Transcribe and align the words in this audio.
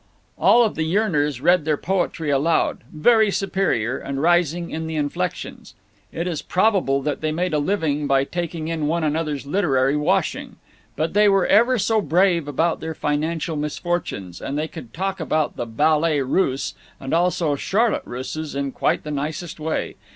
All 0.39 0.63
of 0.63 0.73
the 0.73 0.81
yearners 0.83 1.41
read 1.41 1.63
their 1.63 1.77
poetry 1.77 2.31
aloud, 2.31 2.83
very 2.91 3.29
superior, 3.29 3.99
and 3.99 4.19
rising 4.19 4.71
in 4.71 4.87
the 4.87 4.95
inflections. 4.95 5.75
It 6.11 6.25
is 6.25 6.41
probable 6.41 7.03
that 7.03 7.21
they 7.21 7.31
made 7.31 7.53
a 7.53 7.59
living 7.59 8.07
by 8.07 8.23
taking 8.23 8.67
in 8.67 8.87
one 8.87 9.03
another's 9.03 9.45
literary 9.45 9.95
washing. 9.95 10.55
But 10.95 11.13
they 11.13 11.29
were 11.29 11.45
ever 11.45 11.77
so 11.77 12.01
brave 12.01 12.47
about 12.47 12.79
their 12.79 12.95
financial 12.95 13.55
misfortunes, 13.55 14.41
and 14.41 14.57
they 14.57 14.67
could 14.67 14.91
talk 14.91 15.19
about 15.19 15.55
the 15.55 15.67
ballet 15.67 16.21
Russe 16.21 16.73
and 16.99 17.13
also 17.13 17.55
charlotte 17.55 18.01
russes 18.03 18.55
in 18.55 18.71
quite 18.71 19.03
the 19.03 19.11
nicest 19.11 19.59
way. 19.59 19.97